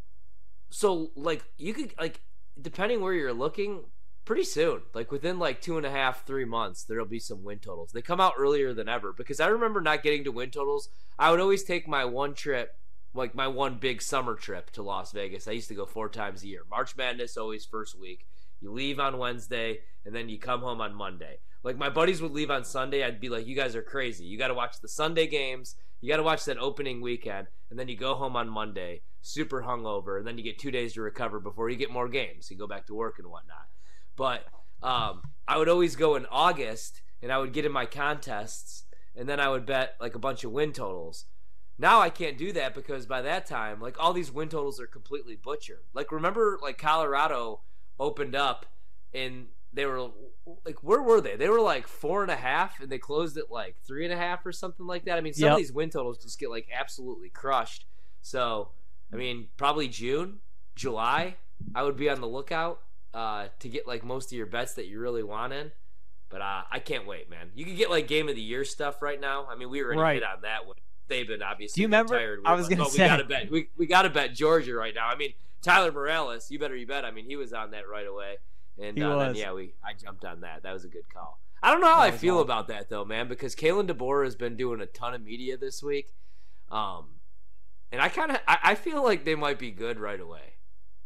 So, 0.70 1.10
like, 1.16 1.44
you 1.58 1.74
could 1.74 1.94
like, 1.98 2.20
depending 2.60 3.00
where 3.00 3.12
you're 3.12 3.32
looking, 3.32 3.80
pretty 4.24 4.44
soon, 4.44 4.82
like 4.94 5.10
within 5.12 5.38
like 5.38 5.60
two 5.60 5.76
and 5.76 5.84
a 5.84 5.90
half, 5.90 6.26
three 6.26 6.44
months, 6.44 6.84
there'll 6.84 7.06
be 7.06 7.18
some 7.18 7.44
win 7.44 7.58
totals. 7.58 7.90
They 7.92 8.02
come 8.02 8.20
out 8.20 8.34
earlier 8.38 8.72
than 8.72 8.88
ever 8.88 9.12
because 9.12 9.40
I 9.40 9.48
remember 9.48 9.80
not 9.80 10.02
getting 10.02 10.24
to 10.24 10.32
win 10.32 10.50
totals. 10.50 10.88
I 11.18 11.30
would 11.30 11.40
always 11.40 11.64
take 11.64 11.86
my 11.86 12.04
one 12.04 12.34
trip 12.34 12.76
like 13.14 13.34
my 13.34 13.46
one 13.46 13.78
big 13.78 14.02
summer 14.02 14.34
trip 14.34 14.70
to 14.72 14.82
Las 14.82 15.12
Vegas. 15.12 15.48
I 15.48 15.52
used 15.52 15.68
to 15.68 15.74
go 15.74 15.86
four 15.86 16.08
times 16.08 16.42
a 16.42 16.48
year. 16.48 16.62
March 16.68 16.96
Madness 16.96 17.36
always 17.36 17.64
first 17.64 17.98
week. 17.98 18.26
You 18.60 18.72
leave 18.72 18.98
on 18.98 19.18
Wednesday 19.18 19.80
and 20.04 20.14
then 20.14 20.28
you 20.28 20.38
come 20.38 20.60
home 20.60 20.80
on 20.80 20.94
Monday. 20.94 21.38
Like 21.62 21.78
my 21.78 21.88
buddies 21.88 22.20
would 22.20 22.32
leave 22.32 22.50
on 22.50 22.64
Sunday, 22.64 23.04
I'd 23.04 23.20
be 23.20 23.30
like, 23.30 23.46
"You 23.46 23.56
guys 23.56 23.74
are 23.74 23.82
crazy. 23.82 24.24
You 24.24 24.36
got 24.36 24.48
to 24.48 24.54
watch 24.54 24.80
the 24.80 24.88
Sunday 24.88 25.26
games. 25.26 25.76
You 26.00 26.10
got 26.10 26.18
to 26.18 26.22
watch 26.22 26.44
that 26.44 26.58
opening 26.58 27.00
weekend, 27.00 27.46
and 27.70 27.78
then 27.78 27.88
you 27.88 27.96
go 27.96 28.14
home 28.14 28.36
on 28.36 28.50
Monday, 28.50 29.00
super 29.22 29.62
hungover, 29.62 30.18
and 30.18 30.26
then 30.26 30.36
you 30.36 30.44
get 30.44 30.58
two 30.58 30.70
days 30.70 30.92
to 30.92 31.00
recover 31.00 31.40
before 31.40 31.70
you 31.70 31.76
get 31.76 31.90
more 31.90 32.08
games. 32.08 32.50
You 32.50 32.58
go 32.58 32.66
back 32.66 32.86
to 32.88 32.94
work 32.94 33.18
and 33.18 33.28
whatnot." 33.28 33.66
But 34.14 34.44
um, 34.82 35.22
I 35.48 35.56
would 35.56 35.70
always 35.70 35.96
go 35.96 36.16
in 36.16 36.26
August, 36.30 37.00
and 37.22 37.32
I 37.32 37.38
would 37.38 37.54
get 37.54 37.64
in 37.64 37.72
my 37.72 37.86
contests, 37.86 38.84
and 39.16 39.26
then 39.26 39.40
I 39.40 39.48
would 39.48 39.64
bet 39.64 39.94
like 39.98 40.14
a 40.14 40.18
bunch 40.18 40.44
of 40.44 40.52
win 40.52 40.72
totals 40.72 41.24
now 41.78 42.00
I 42.00 42.10
can't 42.10 42.38
do 42.38 42.52
that 42.52 42.74
because 42.74 43.06
by 43.06 43.22
that 43.22 43.46
time, 43.46 43.80
like 43.80 43.96
all 43.98 44.12
these 44.12 44.30
win 44.30 44.48
totals 44.48 44.80
are 44.80 44.86
completely 44.86 45.36
butchered. 45.36 45.82
Like 45.92 46.12
remember, 46.12 46.58
like 46.62 46.78
Colorado 46.78 47.60
opened 47.98 48.34
up 48.34 48.66
and 49.12 49.46
they 49.72 49.86
were 49.86 50.10
like, 50.64 50.82
where 50.82 51.02
were 51.02 51.20
they? 51.20 51.36
They 51.36 51.48
were 51.48 51.60
like 51.60 51.88
four 51.88 52.22
and 52.22 52.30
a 52.30 52.36
half, 52.36 52.80
and 52.80 52.90
they 52.90 52.98
closed 52.98 53.36
at 53.36 53.50
like 53.50 53.76
three 53.84 54.04
and 54.04 54.14
a 54.14 54.16
half 54.16 54.46
or 54.46 54.52
something 54.52 54.86
like 54.86 55.04
that. 55.06 55.18
I 55.18 55.20
mean, 55.20 55.32
some 55.32 55.46
yep. 55.46 55.52
of 55.52 55.58
these 55.58 55.72
win 55.72 55.90
totals 55.90 56.18
just 56.18 56.38
get 56.38 56.50
like 56.50 56.68
absolutely 56.72 57.28
crushed. 57.28 57.86
So, 58.22 58.70
I 59.12 59.16
mean, 59.16 59.48
probably 59.56 59.88
June, 59.88 60.38
July, 60.76 61.36
I 61.74 61.82
would 61.82 61.96
be 61.96 62.08
on 62.08 62.20
the 62.20 62.28
lookout 62.28 62.80
uh, 63.12 63.48
to 63.58 63.68
get 63.68 63.86
like 63.86 64.04
most 64.04 64.32
of 64.32 64.38
your 64.38 64.46
bets 64.46 64.74
that 64.74 64.86
you 64.86 65.00
really 65.00 65.24
want 65.24 65.52
in. 65.52 65.72
But 66.28 66.40
uh, 66.40 66.62
I 66.70 66.78
can't 66.78 67.06
wait, 67.06 67.28
man. 67.28 67.50
You 67.54 67.64
can 67.64 67.76
get 67.76 67.90
like 67.90 68.06
game 68.06 68.28
of 68.28 68.34
the 68.36 68.42
year 68.42 68.64
stuff 68.64 69.02
right 69.02 69.20
now. 69.20 69.46
I 69.50 69.56
mean, 69.56 69.70
we 69.70 69.82
were 69.82 69.92
in 69.92 69.98
right. 69.98 70.14
hit 70.14 70.24
on 70.24 70.42
that 70.42 70.66
one 70.66 70.76
Saban 71.10 71.42
obviously. 71.42 71.80
Do 71.80 71.82
you 71.82 71.88
remember? 71.88 72.14
Retired. 72.14 72.40
I 72.44 72.54
was 72.54 72.68
like, 72.68 72.76
gonna 72.76 72.88
oh, 72.88 72.92
say 72.92 73.02
we 73.02 73.08
gotta 73.08 73.24
bet. 73.24 73.50
We, 73.50 73.68
we 73.76 73.86
gotta 73.86 74.10
bet 74.10 74.34
Georgia 74.34 74.74
right 74.74 74.94
now. 74.94 75.08
I 75.08 75.16
mean, 75.16 75.34
Tyler 75.62 75.92
Morales. 75.92 76.50
You 76.50 76.58
better 76.58 76.76
you 76.76 76.86
bet. 76.86 77.04
I 77.04 77.10
mean, 77.10 77.24
he 77.24 77.36
was 77.36 77.52
on 77.52 77.72
that 77.72 77.88
right 77.88 78.06
away. 78.06 78.36
And 78.80 79.00
uh, 79.00 79.18
then, 79.18 79.34
yeah, 79.34 79.52
we 79.52 79.74
I 79.84 79.92
jumped 79.94 80.24
on 80.24 80.40
that. 80.40 80.62
That 80.62 80.72
was 80.72 80.84
a 80.84 80.88
good 80.88 81.08
call. 81.12 81.40
I 81.62 81.70
don't 81.70 81.80
know 81.80 81.94
how 81.94 82.00
I 82.00 82.10
feel 82.10 82.40
about 82.40 82.68
that 82.68 82.90
though, 82.90 83.06
man, 83.06 83.26
because 83.26 83.54
Kalen 83.54 83.88
DeBoer 83.88 84.24
has 84.24 84.36
been 84.36 84.54
doing 84.54 84.82
a 84.82 84.86
ton 84.86 85.14
of 85.14 85.22
media 85.22 85.56
this 85.56 85.82
week, 85.82 86.12
um, 86.70 87.06
and 87.90 88.02
I 88.02 88.10
kind 88.10 88.32
of 88.32 88.38
I, 88.46 88.58
I, 88.62 88.74
feel 88.74 89.02
like 89.02 89.24
they 89.24 89.34
might 89.34 89.58
be 89.58 89.70
good 89.70 89.98
right 89.98 90.20
away. 90.20 90.56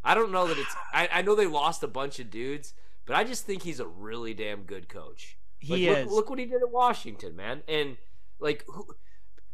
I 0.03 0.15
don't 0.15 0.33
know 0.33 0.47
that 0.47 0.57
it's. 0.57 0.75
I, 0.93 1.07
I, 1.13 1.21
know 1.21 1.33
they 1.33 1.47
lost 1.47 1.81
a 1.81 1.87
bunch 1.87 2.19
of 2.19 2.29
dudes, 2.29 2.73
but 3.05 3.15
I 3.15 3.23
just 3.23 3.45
think 3.45 3.63
he's 3.63 3.79
a 3.79 3.87
really 3.87 4.33
damn 4.33 4.63
good 4.63 4.89
coach. 4.89 5.37
Like, 5.65 5.79
he 5.79 5.89
look, 5.89 5.97
is. 5.97 6.11
Look 6.11 6.29
what 6.29 6.39
he 6.39 6.45
did 6.45 6.61
in 6.61 6.71
Washington, 6.71 7.37
man, 7.37 7.63
and 7.69 7.95
like 8.39 8.65
who, 8.67 8.85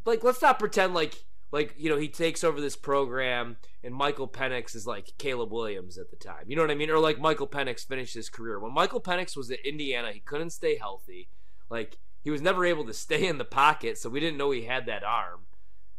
like 0.06 0.24
let's 0.24 0.42
not 0.42 0.60
pretend 0.60 0.94
like 0.94 1.24
like 1.52 1.74
you 1.78 1.90
know 1.90 1.98
he 1.98 2.08
takes 2.08 2.44
over 2.44 2.62
this 2.62 2.76
program 2.76 3.58
and 3.84 3.94
Michael 3.94 4.28
Penix 4.28 4.76
is 4.76 4.88
like 4.88 5.14
Caleb 5.18 5.52
Williams 5.52 5.98
at 5.98 6.10
the 6.10 6.16
time. 6.16 6.46
You 6.48 6.56
know 6.56 6.62
what 6.62 6.72
I 6.72 6.76
mean? 6.76 6.90
Or 6.90 7.00
like 7.00 7.20
Michael 7.20 7.48
Penix 7.48 7.86
finished 7.86 8.14
his 8.14 8.30
career. 8.30 8.60
When 8.60 8.74
Michael 8.74 9.02
Penix 9.02 9.36
was 9.36 9.52
at 9.52 9.66
Indiana, 9.66 10.12
he 10.12 10.20
couldn't 10.20 10.52
stay 10.52 10.78
healthy. 10.78 11.30
Like 11.70 11.98
he 12.22 12.32
was 12.32 12.42
never 12.42 12.66
able 12.66 12.86
to 12.86 12.94
stay 12.94 13.28
in 13.28 13.38
the 13.38 13.46
pocket, 13.46 13.98
so 13.98 14.10
we 14.10 14.20
didn't 14.20 14.38
know 14.38 14.52
he 14.52 14.64
had 14.64 14.86
that 14.88 15.04
arm. 15.04 15.42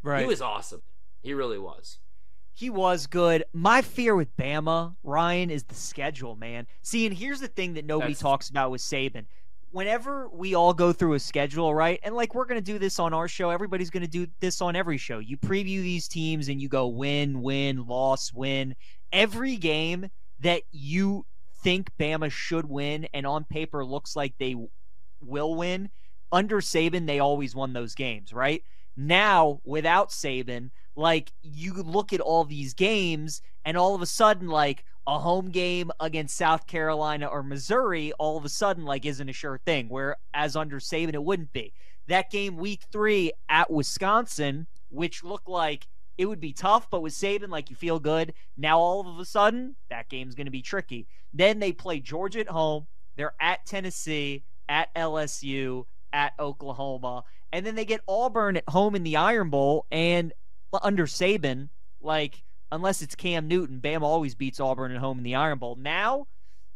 Right. 0.02 0.20
He 0.20 0.26
was 0.26 0.42
awesome. 0.42 0.82
He 1.22 1.34
really 1.34 1.58
was. 1.58 1.98
He 2.52 2.70
was 2.70 3.06
good. 3.06 3.44
My 3.52 3.82
fear 3.82 4.16
with 4.16 4.34
Bama, 4.36 4.96
Ryan, 5.02 5.50
is 5.50 5.64
the 5.64 5.74
schedule, 5.74 6.36
man. 6.36 6.66
See, 6.80 7.04
and 7.04 7.14
here's 7.14 7.40
the 7.40 7.48
thing 7.48 7.74
that 7.74 7.84
nobody 7.84 8.12
That's... 8.12 8.22
talks 8.22 8.48
about 8.48 8.70
with 8.70 8.80
Saban 8.80 9.26
whenever 9.76 10.26
we 10.30 10.54
all 10.54 10.72
go 10.72 10.90
through 10.90 11.12
a 11.12 11.18
schedule, 11.18 11.74
right? 11.74 12.00
And 12.02 12.14
like 12.14 12.34
we're 12.34 12.46
going 12.46 12.56
to 12.56 12.64
do 12.64 12.78
this 12.78 12.98
on 12.98 13.12
our 13.12 13.28
show, 13.28 13.50
everybody's 13.50 13.90
going 13.90 14.04
to 14.04 14.08
do 14.08 14.26
this 14.40 14.62
on 14.62 14.74
every 14.74 14.96
show. 14.96 15.18
You 15.18 15.36
preview 15.36 15.82
these 15.82 16.08
teams 16.08 16.48
and 16.48 16.62
you 16.62 16.70
go 16.70 16.86
win, 16.86 17.42
win, 17.42 17.86
loss, 17.86 18.32
win. 18.32 18.74
Every 19.12 19.56
game 19.56 20.08
that 20.40 20.62
you 20.72 21.26
think 21.62 21.90
Bama 22.00 22.30
should 22.30 22.66
win 22.66 23.06
and 23.12 23.26
on 23.26 23.44
paper 23.44 23.84
looks 23.84 24.16
like 24.16 24.32
they 24.38 24.56
will 25.20 25.54
win, 25.54 25.90
under 26.32 26.62
Saban, 26.62 27.06
they 27.06 27.18
always 27.18 27.54
won 27.54 27.74
those 27.74 27.94
games, 27.94 28.32
right? 28.32 28.62
Now, 28.96 29.60
without 29.64 30.10
Saban, 30.10 30.70
like 30.94 31.32
you 31.42 31.74
look 31.74 32.12
at 32.12 32.20
all 32.20 32.44
these 32.44 32.74
games 32.74 33.42
and 33.64 33.76
all 33.76 33.94
of 33.94 34.02
a 34.02 34.06
sudden, 34.06 34.48
like 34.48 34.84
a 35.06 35.18
home 35.18 35.50
game 35.50 35.90
against 36.00 36.36
South 36.36 36.66
Carolina 36.66 37.26
or 37.26 37.42
Missouri, 37.42 38.12
all 38.14 38.36
of 38.36 38.44
a 38.44 38.48
sudden, 38.48 38.84
like 38.84 39.04
isn't 39.04 39.28
a 39.28 39.32
sure 39.32 39.58
thing. 39.58 39.88
Whereas 39.88 40.56
under 40.56 40.80
Saban, 40.80 41.14
it 41.14 41.22
wouldn't 41.22 41.52
be. 41.52 41.72
That 42.08 42.30
game 42.30 42.56
week 42.56 42.84
three 42.90 43.32
at 43.48 43.70
Wisconsin, 43.70 44.66
which 44.88 45.22
looked 45.22 45.48
like 45.48 45.86
it 46.16 46.26
would 46.26 46.40
be 46.40 46.52
tough, 46.52 46.88
but 46.88 47.02
with 47.02 47.12
Saban, 47.12 47.50
like 47.50 47.68
you 47.68 47.76
feel 47.76 48.00
good. 48.00 48.32
Now 48.56 48.78
all 48.78 49.06
of 49.06 49.18
a 49.18 49.24
sudden, 49.24 49.76
that 49.90 50.08
game's 50.08 50.34
going 50.34 50.46
to 50.46 50.50
be 50.50 50.62
tricky. 50.62 51.06
Then 51.34 51.58
they 51.58 51.72
play 51.72 52.00
Georgia 52.00 52.40
at 52.40 52.48
home. 52.48 52.86
They're 53.16 53.34
at 53.40 53.66
Tennessee, 53.66 54.44
at 54.68 54.94
LSU, 54.94 55.84
at 56.12 56.32
Oklahoma, 56.38 57.24
and 57.52 57.64
then 57.64 57.74
they 57.74 57.84
get 57.84 58.00
Auburn 58.08 58.56
at 58.56 58.68
home 58.68 58.94
in 58.94 59.02
the 59.02 59.16
Iron 59.16 59.50
Bowl. 59.50 59.86
And 59.90 60.32
under 60.82 61.06
Saban, 61.06 61.68
like 62.00 62.42
unless 62.72 63.02
it's 63.02 63.14
Cam 63.14 63.48
Newton, 63.48 63.78
Bam 63.78 64.02
always 64.02 64.34
beats 64.34 64.60
Auburn 64.60 64.92
at 64.92 64.98
home 64.98 65.18
in 65.18 65.24
the 65.24 65.36
Iron 65.36 65.58
Bowl. 65.58 65.76
Now, 65.76 66.26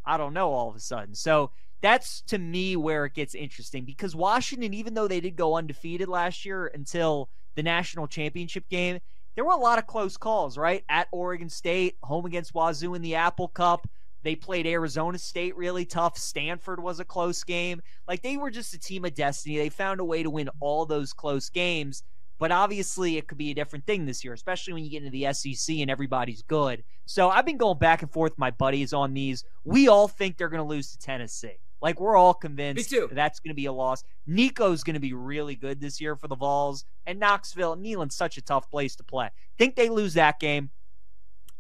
I 0.05 0.17
don't 0.17 0.35
know. 0.35 0.53
All 0.53 0.69
of 0.69 0.77
a 0.77 0.81
sudden, 0.81 1.15
so 1.15 1.50
that's 1.83 2.23
to 2.23 2.39
me 2.39 2.77
where 2.77 3.05
it 3.07 3.15
gets 3.15 3.35
interesting 3.35 3.85
because 3.85 4.15
Washington, 4.15 4.75
even 4.75 4.95
though 4.95 5.09
they 5.09 5.21
did 5.21 5.37
go 5.37 5.57
undefeated 5.57 6.09
last 6.09 6.45
year 6.45 6.67
until 6.67 7.29
the 7.55 7.62
national 7.62 8.07
championship 8.07 8.69
game, 8.69 9.00
there 9.35 9.45
were 9.45 9.53
a 9.53 9.57
lot 9.57 9.79
of 9.79 9.87
close 9.87 10.17
calls, 10.17 10.59
right? 10.59 10.85
At 10.89 11.09
Oregon 11.12 11.49
State, 11.49 11.97
home 12.03 12.27
against 12.27 12.55
Wazoo 12.55 12.95
in 12.95 13.03
the 13.03 13.15
Apple 13.15 13.49
Cup. 13.49 13.89
They 14.23 14.37
played 14.37 14.67
Arizona 14.67 15.19
State 15.19 15.57
really 15.57 15.85
tough. 15.85 16.19
Stanford 16.19 16.83
was 16.83 17.00
a 17.00 17.05
close 17.05 17.43
game. 17.45 17.81
Like 18.07 18.23
they 18.23 18.37
were 18.37 18.50
just 18.50 18.75
a 18.75 18.79
team 18.79 19.05
of 19.05 19.15
destiny. 19.15 19.59
They 19.59 19.69
found 19.69 20.00
a 20.00 20.05
way 20.05 20.23
to 20.23 20.31
win 20.31 20.50
all 20.61 20.87
those 20.87 21.12
close 21.12 21.49
games. 21.49 22.03
But 22.39 22.53
obviously, 22.53 23.19
it 23.19 23.29
could 23.29 23.37
be 23.37 23.50
a 23.50 23.55
different 23.55 23.85
thing 23.85 24.07
this 24.07 24.25
year, 24.25 24.33
especially 24.33 24.73
when 24.73 24.83
you 24.83 24.91
get 24.91 25.05
into 25.05 25.11
the 25.11 25.31
SEC 25.35 25.77
and 25.77 25.91
everybody's 25.91 26.41
good. 26.41 26.83
So 27.05 27.29
I've 27.29 27.45
been 27.45 27.59
going 27.59 27.79
back 27.79 28.00
and 28.00 28.11
forth 28.11 28.33
with 28.33 28.39
my 28.39 28.50
buddies 28.50 28.95
on 28.95 29.12
these. 29.12 29.45
We 29.65 29.89
all 29.89 30.09
think 30.09 30.39
they're 30.39 30.49
going 30.49 30.62
to 30.62 30.69
lose 30.69 30.91
to 30.93 30.99
Tennessee. 30.99 31.59
Like 31.83 32.00
we're 32.00 32.17
all 32.17 32.35
convinced 32.35 32.91
that 32.91 33.15
that's 33.15 33.41
going 33.41 33.50
to 33.50 33.55
be 33.55 33.67
a 33.67 33.73
loss. 33.73 34.05
Nico's 34.27 34.85
going 34.85 34.95
to 34.95 35.00
be 35.00 35.12
really 35.12 35.55
good 35.55 35.81
this 35.81 36.00
year 36.00 36.17
for 36.17 36.29
the 36.29 36.37
Vols, 36.37 36.85
and 37.07 37.19
Knoxville, 37.19 37.77
Neyland's 37.77 38.15
such 38.15 38.37
a 38.37 38.43
tough 38.43 38.71
place 38.71 38.97
to 38.97 39.05
play. 39.05 39.31
Think 39.59 39.77
they 39.77 39.89
lose 39.89 40.15
that 40.15 40.41
game. 40.41 40.71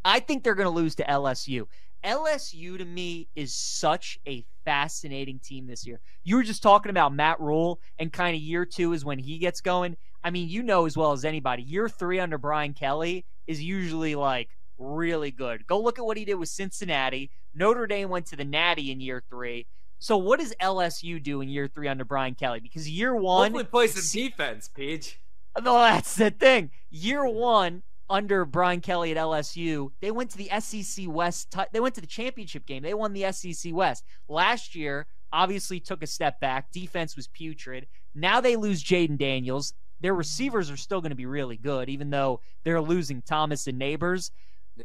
I 0.04 0.20
think 0.20 0.44
they're 0.44 0.54
going 0.54 0.64
to 0.64 0.70
lose 0.70 0.94
to 0.96 1.04
LSU. 1.04 1.66
LSU 2.04 2.78
to 2.78 2.84
me 2.84 3.28
is 3.34 3.54
such 3.54 4.18
a 4.26 4.44
fascinating 4.64 5.38
team 5.38 5.66
this 5.66 5.86
year. 5.86 6.00
You 6.24 6.36
were 6.36 6.42
just 6.42 6.62
talking 6.62 6.90
about 6.90 7.14
Matt 7.14 7.40
Rhule, 7.40 7.80
and 7.98 8.12
kind 8.12 8.34
of 8.34 8.42
year 8.42 8.64
two 8.64 8.92
is 8.92 9.04
when 9.04 9.18
he 9.18 9.38
gets 9.38 9.60
going. 9.60 9.96
I 10.22 10.30
mean, 10.30 10.48
you 10.48 10.62
know 10.62 10.86
as 10.86 10.96
well 10.96 11.12
as 11.12 11.24
anybody, 11.24 11.62
year 11.62 11.88
three 11.88 12.20
under 12.20 12.38
Brian 12.38 12.74
Kelly 12.74 13.24
is 13.46 13.62
usually 13.62 14.14
like 14.14 14.48
really 14.78 15.30
good. 15.30 15.66
Go 15.66 15.80
look 15.80 15.98
at 15.98 16.04
what 16.04 16.16
he 16.16 16.24
did 16.24 16.34
with 16.34 16.48
Cincinnati. 16.48 17.30
Notre 17.54 17.86
Dame 17.86 18.08
went 18.08 18.26
to 18.26 18.36
the 18.36 18.44
Natty 18.44 18.90
in 18.90 19.00
year 19.00 19.22
three. 19.28 19.66
So 19.98 20.16
what 20.16 20.40
does 20.40 20.54
LSU 20.60 21.22
do 21.22 21.40
in 21.42 21.48
year 21.48 21.68
three 21.68 21.88
under 21.88 22.04
Brian 22.04 22.34
Kelly? 22.34 22.60
Because 22.60 22.88
year 22.88 23.14
one, 23.14 23.52
hopefully 23.52 23.64
play 23.64 23.86
some 23.86 24.20
defense, 24.20 24.68
Peach. 24.68 25.18
No, 25.62 25.78
that's 25.78 26.14
the 26.14 26.30
thing. 26.30 26.70
Year 26.90 27.26
one, 27.26 27.82
under 28.10 28.44
Brian 28.44 28.80
Kelly 28.80 29.12
at 29.12 29.16
LSU, 29.16 29.92
they 30.00 30.10
went 30.10 30.30
to 30.30 30.38
the 30.38 30.50
SEC 30.60 31.06
West. 31.08 31.52
T- 31.52 31.60
they 31.72 31.80
went 31.80 31.94
to 31.94 32.00
the 32.00 32.06
championship 32.06 32.66
game. 32.66 32.82
They 32.82 32.92
won 32.92 33.12
the 33.12 33.32
SEC 33.32 33.72
West. 33.72 34.04
Last 34.28 34.74
year, 34.74 35.06
obviously 35.32 35.78
took 35.78 36.02
a 36.02 36.08
step 36.08 36.40
back. 36.40 36.72
Defense 36.72 37.16
was 37.16 37.28
putrid. 37.28 37.86
Now 38.14 38.40
they 38.40 38.56
lose 38.56 38.82
Jayden 38.82 39.16
Daniels. 39.16 39.72
Their 40.00 40.14
receivers 40.14 40.70
are 40.70 40.76
still 40.76 41.00
going 41.00 41.10
to 41.10 41.16
be 41.16 41.26
really 41.26 41.56
good, 41.56 41.88
even 41.88 42.10
though 42.10 42.40
they're 42.64 42.80
losing 42.80 43.22
Thomas 43.22 43.66
and 43.66 43.78
Neighbors. 43.78 44.32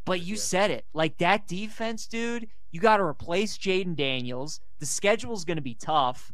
But 0.06 0.22
you 0.22 0.36
said 0.36 0.72
it. 0.72 0.86
Like 0.94 1.18
that 1.18 1.48
defense, 1.48 2.06
dude, 2.06 2.48
you 2.72 2.80
got 2.80 2.98
to 2.98 3.04
replace 3.04 3.58
Jayden 3.58 3.96
Daniels. 3.96 4.60
The 4.80 4.86
schedule's 4.86 5.46
going 5.46 5.58
to 5.58 5.64
be 5.64 5.76
tough. 5.76 6.32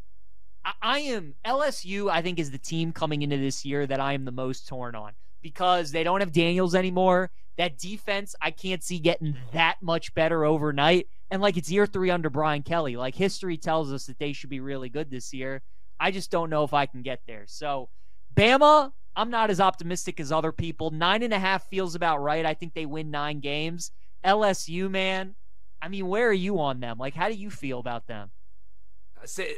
I-, 0.65 0.73
I 0.81 0.99
am 0.99 1.35
LSU, 1.45 2.11
I 2.11 2.21
think, 2.21 2.37
is 2.39 2.51
the 2.51 2.57
team 2.57 2.91
coming 2.91 3.21
into 3.21 3.37
this 3.37 3.63
year 3.63 3.87
that 3.87 3.99
I 3.99 4.13
am 4.13 4.25
the 4.25 4.31
most 4.31 4.67
torn 4.67 4.95
on 4.95 5.13
because 5.41 5.91
they 5.91 6.03
don't 6.03 6.19
have 6.19 6.31
Daniels 6.31 6.75
anymore. 6.75 7.31
That 7.57 7.77
defense, 7.77 8.35
I 8.41 8.51
can't 8.51 8.83
see 8.83 8.99
getting 8.99 9.35
that 9.53 9.77
much 9.81 10.13
better 10.13 10.45
overnight. 10.45 11.07
And 11.29 11.41
like 11.41 11.57
it's 11.57 11.71
year 11.71 11.85
three 11.85 12.09
under 12.09 12.29
Brian 12.29 12.63
Kelly. 12.63 12.95
Like 12.95 13.15
history 13.15 13.57
tells 13.57 13.91
us 13.91 14.05
that 14.05 14.19
they 14.19 14.33
should 14.33 14.49
be 14.49 14.59
really 14.59 14.89
good 14.89 15.09
this 15.09 15.33
year. 15.33 15.61
I 15.99 16.11
just 16.11 16.31
don't 16.31 16.49
know 16.49 16.63
if 16.63 16.73
I 16.73 16.87
can 16.87 17.03
get 17.03 17.21
there. 17.27 17.43
So, 17.45 17.89
Bama, 18.35 18.91
I'm 19.15 19.29
not 19.29 19.49
as 19.49 19.59
optimistic 19.59 20.19
as 20.19 20.31
other 20.31 20.51
people. 20.51 20.89
Nine 20.89 21.21
and 21.21 21.33
a 21.33 21.39
half 21.39 21.67
feels 21.69 21.95
about 21.95 22.19
right. 22.19 22.45
I 22.45 22.53
think 22.53 22.73
they 22.73 22.85
win 22.85 23.11
nine 23.11 23.39
games. 23.39 23.91
LSU, 24.25 24.89
man, 24.89 25.35
I 25.81 25.87
mean, 25.89 26.07
where 26.07 26.27
are 26.27 26.33
you 26.33 26.59
on 26.59 26.79
them? 26.79 26.97
Like, 26.97 27.15
how 27.15 27.27
do 27.27 27.35
you 27.35 27.49
feel 27.49 27.79
about 27.79 28.07
them? 28.07 28.31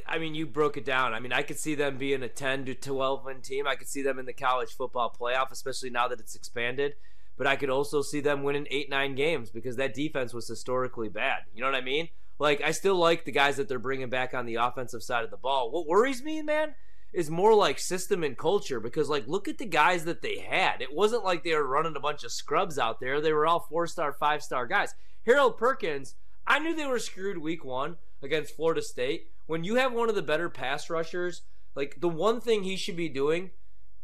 I 0.07 0.17
mean, 0.17 0.35
you 0.35 0.45
broke 0.45 0.77
it 0.77 0.85
down. 0.85 1.13
I 1.13 1.19
mean, 1.19 1.33
I 1.33 1.41
could 1.41 1.59
see 1.59 1.75
them 1.75 1.97
being 1.97 2.23
a 2.23 2.27
10 2.27 2.65
to 2.65 2.75
12 2.75 3.25
win 3.25 3.41
team. 3.41 3.67
I 3.67 3.75
could 3.75 3.87
see 3.87 4.01
them 4.01 4.19
in 4.19 4.25
the 4.25 4.33
college 4.33 4.73
football 4.73 5.15
playoff, 5.17 5.51
especially 5.51 5.89
now 5.89 6.07
that 6.07 6.19
it's 6.19 6.35
expanded. 6.35 6.95
But 7.37 7.47
I 7.47 7.55
could 7.55 7.69
also 7.69 8.01
see 8.01 8.19
them 8.19 8.43
winning 8.43 8.67
eight, 8.69 8.89
nine 8.89 9.15
games 9.15 9.49
because 9.49 9.75
that 9.77 9.93
defense 9.93 10.33
was 10.33 10.47
historically 10.47 11.09
bad. 11.09 11.43
You 11.53 11.61
know 11.61 11.71
what 11.71 11.77
I 11.77 11.81
mean? 11.81 12.09
Like, 12.39 12.61
I 12.61 12.71
still 12.71 12.95
like 12.95 13.25
the 13.25 13.31
guys 13.31 13.57
that 13.57 13.67
they're 13.67 13.79
bringing 13.79 14.09
back 14.09 14.33
on 14.33 14.45
the 14.45 14.55
offensive 14.55 15.03
side 15.03 15.23
of 15.23 15.31
the 15.31 15.37
ball. 15.37 15.71
What 15.71 15.87
worries 15.87 16.23
me, 16.23 16.41
man, 16.41 16.75
is 17.13 17.29
more 17.29 17.53
like 17.53 17.79
system 17.79 18.23
and 18.23 18.37
culture 18.37 18.79
because, 18.79 19.09
like, 19.09 19.27
look 19.27 19.47
at 19.47 19.59
the 19.59 19.65
guys 19.65 20.05
that 20.05 20.21
they 20.21 20.39
had. 20.39 20.81
It 20.81 20.93
wasn't 20.93 21.23
like 21.23 21.43
they 21.43 21.53
were 21.53 21.67
running 21.67 21.95
a 21.95 21.99
bunch 21.99 22.23
of 22.23 22.31
scrubs 22.31 22.77
out 22.77 22.99
there, 22.99 23.21
they 23.21 23.33
were 23.33 23.47
all 23.47 23.59
four 23.59 23.87
star, 23.87 24.11
five 24.13 24.43
star 24.43 24.65
guys. 24.65 24.93
Harold 25.25 25.57
Perkins, 25.57 26.15
I 26.45 26.59
knew 26.59 26.75
they 26.75 26.85
were 26.85 26.99
screwed 26.99 27.37
week 27.37 27.63
one 27.63 27.97
against 28.23 28.55
Florida 28.55 28.81
State 28.81 29.27
when 29.45 29.63
you 29.63 29.75
have 29.75 29.93
one 29.93 30.09
of 30.09 30.15
the 30.15 30.21
better 30.21 30.49
pass 30.49 30.89
rushers, 30.89 31.41
like 31.75 31.97
the 31.99 32.09
one 32.09 32.39
thing 32.39 32.63
he 32.63 32.75
should 32.75 32.95
be 32.95 33.09
doing 33.09 33.51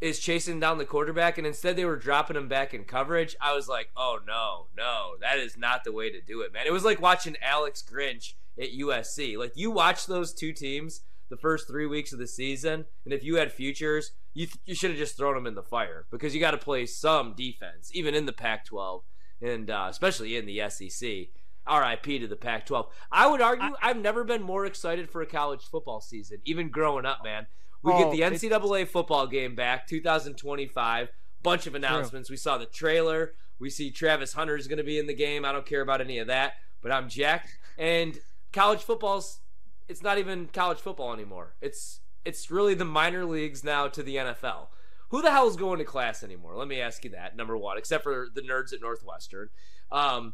is 0.01 0.19
chasing 0.19 0.59
down 0.59 0.77
the 0.77 0.85
quarterback, 0.85 1.37
and 1.37 1.45
instead 1.45 1.75
they 1.75 1.85
were 1.85 1.97
dropping 1.97 2.37
him 2.37 2.47
back 2.47 2.73
in 2.73 2.83
coverage. 2.85 3.35
I 3.41 3.53
was 3.53 3.67
like, 3.67 3.89
oh 3.97 4.19
no, 4.25 4.67
no, 4.77 5.15
that 5.21 5.37
is 5.37 5.57
not 5.57 5.83
the 5.83 5.91
way 5.91 6.09
to 6.09 6.21
do 6.21 6.41
it, 6.41 6.53
man. 6.53 6.65
It 6.65 6.73
was 6.73 6.85
like 6.85 7.01
watching 7.01 7.35
Alex 7.41 7.83
Grinch 7.83 8.33
at 8.57 8.71
USC. 8.71 9.37
Like 9.37 9.53
you 9.55 9.71
watch 9.71 10.05
those 10.05 10.33
two 10.33 10.53
teams 10.53 11.01
the 11.29 11.37
first 11.37 11.67
three 11.67 11.85
weeks 11.85 12.13
of 12.13 12.19
the 12.19 12.27
season, 12.27 12.85
and 13.03 13.13
if 13.13 13.23
you 13.23 13.35
had 13.35 13.51
futures, 13.51 14.11
you 14.33 14.45
th- 14.45 14.59
you 14.65 14.73
should 14.75 14.91
have 14.91 14.99
just 14.99 15.17
thrown 15.17 15.35
them 15.35 15.47
in 15.47 15.55
the 15.55 15.63
fire 15.63 16.05
because 16.11 16.33
you 16.33 16.39
got 16.39 16.51
to 16.51 16.57
play 16.57 16.85
some 16.85 17.33
defense, 17.35 17.91
even 17.93 18.15
in 18.15 18.25
the 18.25 18.33
Pac-12, 18.33 19.01
and 19.41 19.69
uh, 19.69 19.87
especially 19.89 20.37
in 20.37 20.45
the 20.45 20.61
SEC. 20.69 21.27
RIP 21.69 22.21
to 22.21 22.27
the 22.27 22.35
Pac 22.35 22.65
12. 22.65 22.87
I 23.11 23.27
would 23.27 23.41
argue 23.41 23.75
I, 23.81 23.89
have 23.89 23.97
never 23.97 24.23
been 24.23 24.41
more 24.41 24.65
excited 24.65 25.09
for 25.09 25.21
a 25.21 25.25
college 25.25 25.63
football 25.63 26.01
season, 26.01 26.39
even 26.45 26.69
growing 26.69 27.05
up, 27.05 27.23
man. 27.23 27.47
We 27.81 27.93
oh, 27.93 28.11
get 28.11 28.11
the 28.11 28.49
NCAA 28.49 28.87
football 28.87 29.27
game 29.27 29.55
back, 29.55 29.87
2025. 29.87 31.09
Bunch 31.41 31.67
of 31.67 31.75
announcements. 31.75 32.27
True. 32.27 32.33
We 32.33 32.37
saw 32.37 32.57
the 32.57 32.65
trailer. 32.65 33.33
We 33.59 33.69
see 33.69 33.91
Travis 33.91 34.33
Hunter 34.33 34.57
is 34.57 34.67
going 34.67 34.77
to 34.77 34.83
be 34.83 34.99
in 34.99 35.07
the 35.07 35.13
game. 35.13 35.45
I 35.45 35.51
don't 35.51 35.65
care 35.65 35.81
about 35.81 36.01
any 36.01 36.17
of 36.17 36.27
that, 36.27 36.53
but 36.81 36.91
I'm 36.91 37.07
jacked. 37.07 37.57
And 37.77 38.19
college 38.51 38.81
football's 38.81 39.39
it's 39.87 40.03
not 40.03 40.17
even 40.17 40.47
college 40.47 40.77
football 40.77 41.13
anymore. 41.13 41.55
It's 41.61 42.01
it's 42.23 42.51
really 42.51 42.75
the 42.75 42.85
minor 42.85 43.25
leagues 43.25 43.63
now 43.63 43.87
to 43.87 44.03
the 44.03 44.17
NFL. 44.17 44.67
Who 45.09 45.21
the 45.21 45.31
hell 45.31 45.47
is 45.47 45.55
going 45.55 45.79
to 45.79 45.85
class 45.85 46.23
anymore? 46.23 46.55
Let 46.55 46.67
me 46.67 46.79
ask 46.79 47.03
you 47.03 47.11
that. 47.11 47.35
Number 47.35 47.57
one, 47.57 47.77
except 47.77 48.03
for 48.03 48.27
the 48.33 48.41
nerds 48.41 48.73
at 48.73 48.81
Northwestern 48.81 49.49
um, 49.91 50.33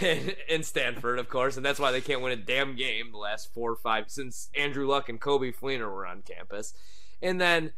in 0.48 0.62
Stanford, 0.62 1.18
of 1.18 1.28
course, 1.28 1.56
and 1.56 1.64
that's 1.64 1.78
why 1.78 1.92
they 1.92 2.00
can't 2.00 2.22
win 2.22 2.32
a 2.32 2.42
damn 2.42 2.76
game 2.76 3.12
the 3.12 3.18
last 3.18 3.52
four 3.52 3.72
or 3.72 3.76
five 3.76 4.10
since 4.10 4.48
Andrew 4.56 4.86
Luck 4.86 5.08
and 5.08 5.20
Coby 5.20 5.54
Fleener 5.54 5.92
were 5.92 6.06
on 6.06 6.22
campus. 6.22 6.72
And 7.20 7.40
then, 7.40 7.72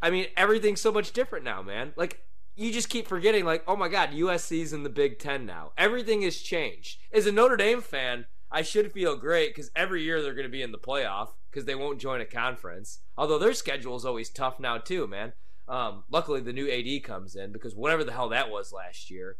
I 0.00 0.10
mean, 0.10 0.26
everything's 0.36 0.80
so 0.80 0.92
much 0.92 1.12
different 1.12 1.44
now, 1.44 1.62
man. 1.62 1.92
Like, 1.96 2.22
you 2.54 2.72
just 2.72 2.88
keep 2.88 3.06
forgetting, 3.06 3.44
like, 3.44 3.62
oh 3.66 3.76
my 3.76 3.88
God, 3.88 4.10
USC's 4.12 4.72
in 4.72 4.82
the 4.82 4.88
Big 4.88 5.18
Ten 5.18 5.44
now. 5.44 5.72
Everything 5.76 6.22
has 6.22 6.38
changed. 6.38 6.98
As 7.12 7.26
a 7.26 7.32
Notre 7.32 7.56
Dame 7.56 7.82
fan, 7.82 8.24
I 8.50 8.62
should 8.62 8.92
feel 8.92 9.16
great 9.16 9.54
because 9.54 9.70
every 9.76 10.02
year 10.02 10.22
they're 10.22 10.32
going 10.32 10.46
to 10.46 10.50
be 10.50 10.62
in 10.62 10.72
the 10.72 10.78
playoff 10.78 11.30
because 11.50 11.66
they 11.66 11.74
won't 11.74 12.00
join 12.00 12.22
a 12.22 12.26
conference. 12.26 13.00
Although 13.18 13.38
their 13.38 13.52
schedule 13.52 13.96
is 13.96 14.06
always 14.06 14.30
tough 14.30 14.58
now, 14.58 14.78
too, 14.78 15.06
man. 15.06 15.34
Um, 15.68 16.04
luckily, 16.10 16.40
the 16.40 16.52
new 16.52 16.70
AD 16.70 17.02
comes 17.02 17.34
in 17.36 17.52
because 17.52 17.74
whatever 17.74 18.04
the 18.04 18.12
hell 18.12 18.28
that 18.30 18.50
was 18.50 18.72
last 18.72 19.10
year, 19.10 19.36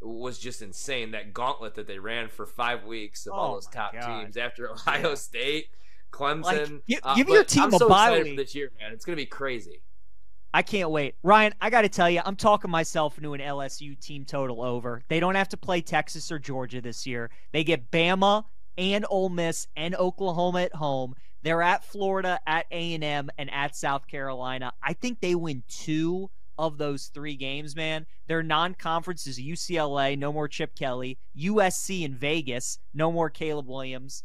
was 0.00 0.38
just 0.38 0.62
insane. 0.62 1.12
That 1.12 1.32
gauntlet 1.32 1.74
that 1.74 1.86
they 1.86 1.98
ran 1.98 2.28
for 2.28 2.46
five 2.46 2.84
weeks 2.84 3.26
of 3.26 3.32
oh 3.32 3.36
all 3.36 3.54
those 3.54 3.66
top 3.66 3.92
God. 3.92 4.22
teams 4.22 4.36
after 4.36 4.70
Ohio 4.70 5.10
yeah. 5.10 5.14
State, 5.14 5.68
Clemson. 6.12 6.42
Like, 6.42 6.86
give, 6.86 7.00
uh, 7.02 7.14
give 7.14 7.28
your 7.28 7.44
team 7.44 7.64
I'm 7.64 7.74
a 7.74 7.78
so 7.78 7.88
bye 7.88 8.10
excited 8.10 8.36
for 8.36 8.42
this 8.42 8.54
year, 8.54 8.70
man. 8.80 8.92
It's 8.92 9.04
gonna 9.04 9.16
be 9.16 9.26
crazy. 9.26 9.82
I 10.52 10.62
can't 10.62 10.90
wait. 10.90 11.16
Ryan, 11.24 11.52
I 11.60 11.68
got 11.68 11.82
to 11.82 11.88
tell 11.88 12.08
you, 12.08 12.22
I'm 12.24 12.36
talking 12.36 12.70
myself 12.70 13.18
into 13.18 13.34
an 13.34 13.40
LSU 13.40 13.98
team 14.00 14.24
total 14.24 14.62
over. 14.62 15.02
They 15.08 15.18
don't 15.18 15.34
have 15.34 15.48
to 15.48 15.56
play 15.56 15.80
Texas 15.80 16.30
or 16.30 16.38
Georgia 16.38 16.80
this 16.80 17.08
year. 17.08 17.28
They 17.50 17.64
get 17.64 17.90
Bama 17.90 18.44
and 18.78 19.04
Ole 19.10 19.30
Miss 19.30 19.66
and 19.74 19.96
Oklahoma 19.96 20.62
at 20.62 20.74
home. 20.76 21.16
They're 21.44 21.62
at 21.62 21.84
Florida, 21.84 22.40
at 22.46 22.64
A&M, 22.70 23.28
and 23.36 23.50
at 23.52 23.76
South 23.76 24.06
Carolina. 24.08 24.72
I 24.82 24.94
think 24.94 25.20
they 25.20 25.34
win 25.34 25.62
two 25.68 26.30
of 26.56 26.78
those 26.78 27.08
three 27.08 27.36
games, 27.36 27.76
man. 27.76 28.06
Their 28.28 28.42
non-conference 28.42 29.26
is 29.26 29.38
UCLA, 29.38 30.18
no 30.18 30.32
more 30.32 30.48
Chip 30.48 30.74
Kelly, 30.74 31.18
USC 31.38 32.02
in 32.02 32.14
Vegas, 32.14 32.78
no 32.94 33.12
more 33.12 33.28
Caleb 33.28 33.68
Williams. 33.68 34.24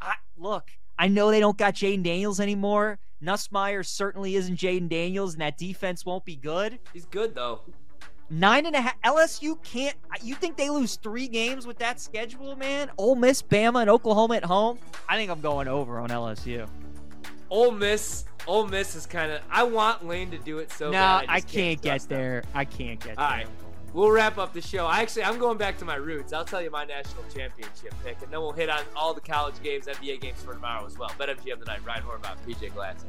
I, 0.00 0.14
look, 0.36 0.72
I 0.98 1.06
know 1.06 1.30
they 1.30 1.38
don't 1.38 1.56
got 1.56 1.74
Jayden 1.74 2.02
Daniels 2.02 2.40
anymore. 2.40 2.98
Nussmeier 3.22 3.86
certainly 3.86 4.34
isn't 4.34 4.58
Jayden 4.58 4.88
Daniels, 4.88 5.34
and 5.34 5.42
that 5.42 5.56
defense 5.56 6.04
won't 6.04 6.24
be 6.24 6.34
good. 6.34 6.80
He's 6.92 7.06
good 7.06 7.36
though. 7.36 7.60
Nine 8.30 8.66
and 8.66 8.76
a 8.76 8.80
half. 8.80 9.00
LSU 9.02 9.60
can't. 9.64 9.96
You 10.22 10.36
think 10.36 10.56
they 10.56 10.70
lose 10.70 10.96
three 10.96 11.26
games 11.26 11.66
with 11.66 11.78
that 11.78 12.00
schedule, 12.00 12.54
man? 12.54 12.88
Ole 12.96 13.16
Miss, 13.16 13.42
Bama, 13.42 13.80
and 13.80 13.90
Oklahoma 13.90 14.36
at 14.36 14.44
home. 14.44 14.78
I 15.08 15.16
think 15.16 15.30
I'm 15.30 15.40
going 15.40 15.66
over 15.66 15.98
on 15.98 16.10
LSU. 16.10 16.68
Ole 17.50 17.72
Miss. 17.72 18.24
Ole 18.46 18.68
Miss 18.68 18.94
is 18.94 19.04
kind 19.04 19.32
of. 19.32 19.40
I 19.50 19.64
want 19.64 20.06
Lane 20.06 20.30
to 20.30 20.38
do 20.38 20.58
it 20.58 20.70
so 20.72 20.86
no, 20.86 20.92
bad. 20.92 21.24
I, 21.28 21.34
I 21.34 21.40
can't, 21.40 21.82
get 21.82 22.08
there. 22.08 22.44
I 22.54 22.64
can't 22.64 23.00
get 23.00 23.18
All 23.18 23.28
there. 23.28 23.38
right. 23.38 23.46
We'll 23.92 24.12
wrap 24.12 24.38
up 24.38 24.52
the 24.54 24.60
show. 24.60 24.86
I 24.86 25.00
actually, 25.00 25.24
I'm 25.24 25.38
going 25.38 25.58
back 25.58 25.76
to 25.78 25.84
my 25.84 25.96
roots. 25.96 26.32
I'll 26.32 26.44
tell 26.44 26.62
you 26.62 26.70
my 26.70 26.84
national 26.84 27.24
championship 27.34 27.92
pick, 28.04 28.22
and 28.22 28.32
then 28.32 28.40
we'll 28.40 28.52
hit 28.52 28.70
on 28.70 28.82
all 28.94 29.12
the 29.12 29.20
college 29.20 29.60
games, 29.64 29.86
NBA 29.86 30.20
games 30.20 30.40
for 30.40 30.54
tomorrow 30.54 30.86
as 30.86 30.96
well. 30.96 31.10
BetMGM 31.18 31.58
tonight. 31.58 31.80
Ryan 31.84 32.04
Horvat, 32.04 32.36
PJ 32.46 32.72
Glasser. 32.72 33.08